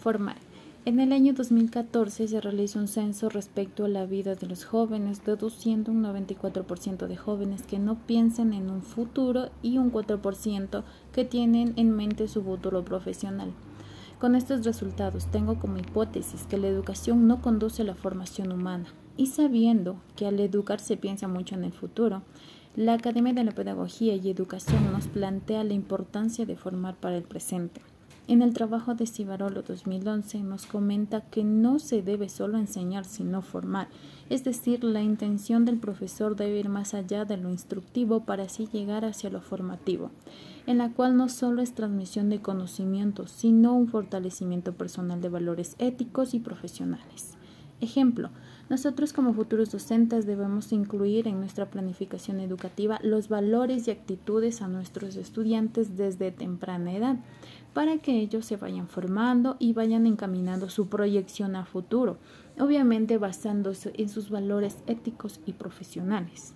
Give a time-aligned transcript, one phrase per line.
[0.00, 0.36] Formar.
[0.86, 5.22] En el año 2014 se realizó un censo respecto a la vida de los jóvenes,
[5.26, 10.82] deduciendo un 94% de jóvenes que no piensan en un futuro y un 4%
[11.12, 13.52] que tienen en mente su futuro profesional.
[14.18, 18.86] Con estos resultados tengo como hipótesis que la educación no conduce a la formación humana
[19.18, 22.22] y sabiendo que al educar se piensa mucho en el futuro,
[22.74, 27.24] la Academia de la Pedagogía y Educación nos plantea la importancia de formar para el
[27.24, 27.82] presente.
[28.28, 33.42] En el trabajo de Cibarolo 2011 nos comenta que no se debe solo enseñar, sino
[33.42, 33.88] formar,
[34.28, 38.68] es decir, la intención del profesor debe ir más allá de lo instructivo para así
[38.72, 40.12] llegar hacia lo formativo,
[40.66, 45.74] en la cual no solo es transmisión de conocimientos, sino un fortalecimiento personal de valores
[45.78, 47.36] éticos y profesionales.
[47.80, 48.28] Ejemplo,
[48.68, 54.68] nosotros como futuros docentes debemos incluir en nuestra planificación educativa los valores y actitudes a
[54.68, 57.16] nuestros estudiantes desde temprana edad
[57.72, 62.18] para que ellos se vayan formando y vayan encaminando su proyección a futuro,
[62.58, 66.54] obviamente basándose en sus valores éticos y profesionales.